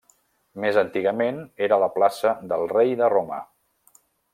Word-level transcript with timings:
Més 0.63 0.79
antigament, 0.83 1.37
era 1.67 1.79
la 1.85 1.91
plaça 1.99 2.35
del 2.53 2.69
Rei 2.77 2.99
de 3.05 3.15
Roma. 3.19 3.43